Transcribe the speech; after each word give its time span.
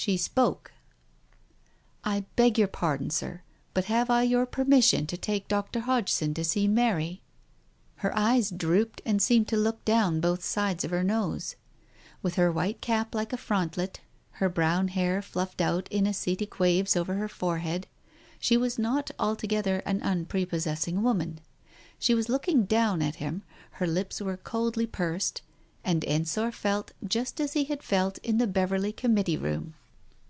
She 0.00 0.16
spoke." 0.16 0.70
I 2.04 2.24
beg 2.36 2.56
your 2.56 2.68
pardon, 2.68 3.10
Sir, 3.10 3.42
but 3.74 3.86
have 3.86 4.10
I 4.10 4.22
your 4.22 4.46
permission 4.46 5.08
to 5.08 5.16
take 5.16 5.48
Dr. 5.48 5.80
Hodgson 5.80 6.34
to 6.34 6.44
see 6.44 6.68
Mary?" 6.68 7.20
Her 7.96 8.16
eyes 8.16 8.50
drooped 8.52 9.02
and 9.04 9.20
seemed 9.20 9.48
to 9.48 9.56
look 9.56 9.84
down 9.84 10.20
both 10.20 10.44
sides 10.44 10.84
of 10.84 10.92
her 10.92 11.02
nose. 11.02 11.56
With 12.22 12.36
her 12.36 12.52
white 12.52 12.80
cap 12.80 13.12
like 13.12 13.32
a 13.32 13.36
frontlet, 13.36 13.98
her 14.34 14.48
brown 14.48 14.86
hair 14.86 15.20
fluffed 15.20 15.60
out 15.60 15.88
in 15.90 16.06
ascetic 16.06 16.60
waves 16.60 16.94
over 16.94 17.14
her 17.14 17.28
forehead, 17.28 17.88
she 18.38 18.56
was 18.56 18.78
not 18.78 19.10
altogether 19.18 19.78
an 19.84 20.00
unprepossessing 20.02 21.02
woman. 21.02 21.40
She 21.98 22.14
was 22.14 22.28
looking 22.28 22.66
down 22.66 23.02
at 23.02 23.16
him, 23.16 23.42
her 23.72 23.86
lips 23.88 24.20
were 24.20 24.36
coldly 24.36 24.86
pursed, 24.86 25.42
and 25.82 26.04
Ensor 26.04 26.52
felt 26.52 26.92
just 27.04 27.40
as 27.40 27.54
he 27.54 27.64
had 27.64 27.82
felt 27.82 28.18
in 28.18 28.38
the 28.38 28.46
Beverley 28.46 28.92
Committee 28.92 29.36
room. 29.36 29.74